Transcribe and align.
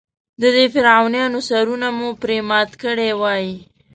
د 0.41 0.43
دې 0.55 0.65
فرعونانو 0.73 1.39
سرونه 1.49 1.87
مو 1.97 2.09
پرې 2.21 2.37
مات 2.49 2.71
کړي 2.81 3.09
وای. 3.21 3.47